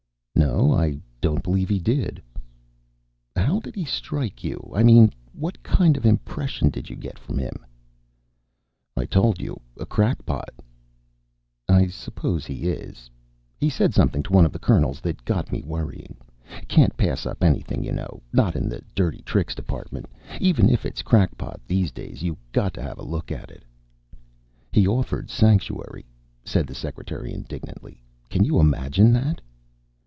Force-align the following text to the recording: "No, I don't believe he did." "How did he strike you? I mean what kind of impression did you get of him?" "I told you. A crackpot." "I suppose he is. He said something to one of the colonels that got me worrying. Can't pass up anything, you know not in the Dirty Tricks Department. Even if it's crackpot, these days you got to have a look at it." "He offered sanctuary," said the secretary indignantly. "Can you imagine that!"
"No, 0.33 0.71
I 0.73 0.97
don't 1.21 1.43
believe 1.43 1.69
he 1.69 1.77
did." 1.77 2.19
"How 3.35 3.59
did 3.59 3.75
he 3.75 3.85
strike 3.85 4.43
you? 4.43 4.71
I 4.75 4.81
mean 4.81 5.11
what 5.33 5.61
kind 5.61 5.95
of 5.95 6.03
impression 6.05 6.69
did 6.69 6.89
you 6.89 6.95
get 6.95 7.19
of 7.19 7.37
him?" 7.37 7.63
"I 8.97 9.05
told 9.05 9.39
you. 9.39 9.61
A 9.77 9.85
crackpot." 9.85 10.49
"I 11.69 11.87
suppose 11.87 12.45
he 12.47 12.63
is. 12.69 13.07
He 13.59 13.69
said 13.69 13.93
something 13.93 14.23
to 14.23 14.33
one 14.33 14.43
of 14.45 14.51
the 14.51 14.59
colonels 14.59 14.99
that 15.01 15.23
got 15.25 15.51
me 15.51 15.61
worrying. 15.61 16.17
Can't 16.67 16.97
pass 16.97 17.27
up 17.27 17.43
anything, 17.43 17.83
you 17.83 17.91
know 17.91 18.23
not 18.33 18.55
in 18.55 18.67
the 18.67 18.81
Dirty 18.95 19.21
Tricks 19.21 19.53
Department. 19.53 20.07
Even 20.39 20.69
if 20.69 20.87
it's 20.87 21.03
crackpot, 21.03 21.61
these 21.67 21.91
days 21.91 22.23
you 22.23 22.35
got 22.51 22.73
to 22.73 22.81
have 22.81 22.97
a 22.97 23.05
look 23.05 23.31
at 23.31 23.51
it." 23.51 23.63
"He 24.71 24.87
offered 24.87 25.29
sanctuary," 25.29 26.05
said 26.43 26.65
the 26.65 26.75
secretary 26.75 27.31
indignantly. 27.31 28.01
"Can 28.27 28.43
you 28.43 28.59
imagine 28.59 29.13
that!" 29.13 29.39